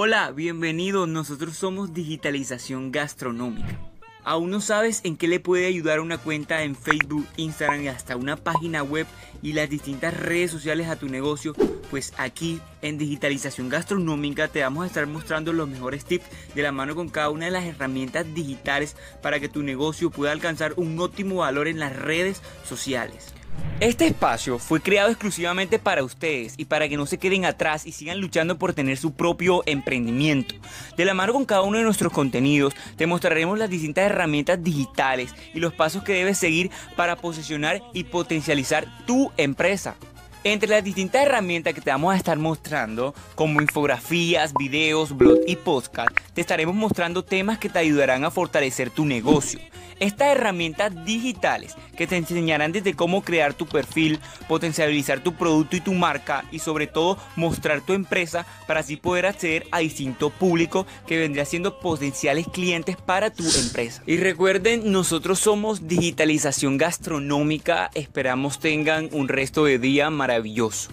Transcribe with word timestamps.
Hola, 0.00 0.30
bienvenido. 0.30 1.08
Nosotros 1.08 1.56
somos 1.56 1.92
Digitalización 1.92 2.92
Gastronómica. 2.92 3.80
¿Aún 4.22 4.48
no 4.48 4.60
sabes 4.60 5.00
en 5.02 5.16
qué 5.16 5.26
le 5.26 5.40
puede 5.40 5.66
ayudar 5.66 5.98
una 5.98 6.18
cuenta 6.18 6.62
en 6.62 6.76
Facebook, 6.76 7.26
Instagram 7.36 7.82
y 7.82 7.88
hasta 7.88 8.14
una 8.14 8.36
página 8.36 8.84
web 8.84 9.08
y 9.42 9.54
las 9.54 9.68
distintas 9.68 10.16
redes 10.16 10.52
sociales 10.52 10.86
a 10.86 10.94
tu 10.94 11.08
negocio? 11.08 11.52
Pues 11.90 12.14
aquí 12.16 12.60
en 12.80 12.96
Digitalización 12.96 13.68
Gastronómica 13.68 14.46
te 14.46 14.62
vamos 14.62 14.84
a 14.84 14.86
estar 14.86 15.04
mostrando 15.08 15.52
los 15.52 15.68
mejores 15.68 16.04
tips 16.04 16.26
de 16.54 16.62
la 16.62 16.70
mano 16.70 16.94
con 16.94 17.08
cada 17.08 17.30
una 17.30 17.46
de 17.46 17.50
las 17.50 17.64
herramientas 17.64 18.24
digitales 18.32 18.94
para 19.20 19.40
que 19.40 19.48
tu 19.48 19.64
negocio 19.64 20.10
pueda 20.10 20.30
alcanzar 20.30 20.74
un 20.76 21.00
óptimo 21.00 21.38
valor 21.38 21.66
en 21.66 21.80
las 21.80 21.96
redes 21.96 22.40
sociales. 22.64 23.34
Este 23.80 24.08
espacio 24.08 24.58
fue 24.58 24.80
creado 24.80 25.08
exclusivamente 25.08 25.78
para 25.78 26.02
ustedes 26.02 26.54
y 26.56 26.64
para 26.64 26.88
que 26.88 26.96
no 26.96 27.06
se 27.06 27.18
queden 27.18 27.44
atrás 27.44 27.86
y 27.86 27.92
sigan 27.92 28.20
luchando 28.20 28.58
por 28.58 28.72
tener 28.72 28.96
su 28.96 29.12
propio 29.12 29.62
emprendimiento. 29.66 30.56
De 30.96 31.04
la 31.04 31.14
mano 31.14 31.32
con 31.32 31.44
cada 31.44 31.62
uno 31.62 31.78
de 31.78 31.84
nuestros 31.84 32.12
contenidos, 32.12 32.74
te 32.96 33.06
mostraremos 33.06 33.56
las 33.56 33.70
distintas 33.70 34.06
herramientas 34.06 34.64
digitales 34.64 35.32
y 35.54 35.60
los 35.60 35.74
pasos 35.74 36.02
que 36.02 36.14
debes 36.14 36.38
seguir 36.38 36.72
para 36.96 37.14
posicionar 37.14 37.80
y 37.94 38.02
potencializar 38.02 38.88
tu 39.06 39.30
empresa. 39.36 39.94
Entre 40.44 40.68
las 40.68 40.84
distintas 40.84 41.22
herramientas 41.22 41.74
que 41.74 41.80
te 41.80 41.90
vamos 41.90 42.14
a 42.14 42.16
estar 42.16 42.38
mostrando, 42.38 43.12
como 43.34 43.60
infografías, 43.60 44.54
videos, 44.54 45.16
blog 45.16 45.40
y 45.48 45.56
podcast, 45.56 46.16
te 46.32 46.40
estaremos 46.40 46.76
mostrando 46.76 47.24
temas 47.24 47.58
que 47.58 47.68
te 47.68 47.80
ayudarán 47.80 48.24
a 48.24 48.30
fortalecer 48.30 48.90
tu 48.90 49.04
negocio. 49.04 49.58
Estas 50.00 50.28
herramientas 50.28 51.04
digitales 51.04 51.74
que 51.96 52.06
te 52.06 52.16
enseñarán 52.16 52.70
desde 52.70 52.94
cómo 52.94 53.22
crear 53.22 53.54
tu 53.54 53.66
perfil, 53.66 54.20
potencializar 54.46 55.20
tu 55.20 55.34
producto 55.34 55.74
y 55.74 55.80
tu 55.80 55.92
marca 55.92 56.44
y 56.52 56.60
sobre 56.60 56.86
todo 56.86 57.18
mostrar 57.34 57.80
tu 57.80 57.94
empresa 57.94 58.46
para 58.68 58.80
así 58.80 58.96
poder 58.96 59.26
acceder 59.26 59.66
a 59.72 59.80
distinto 59.80 60.30
público 60.30 60.86
que 61.08 61.18
vendría 61.18 61.44
siendo 61.44 61.80
potenciales 61.80 62.46
clientes 62.46 62.96
para 62.96 63.30
tu 63.30 63.42
empresa. 63.42 64.04
Y 64.06 64.18
recuerden, 64.18 64.92
nosotros 64.92 65.40
somos 65.40 65.88
digitalización 65.88 66.78
gastronómica, 66.78 67.90
esperamos 67.94 68.60
tengan 68.60 69.08
un 69.10 69.26
resto 69.26 69.64
de 69.64 69.80
día 69.80 70.10
maravilloso. 70.28 70.90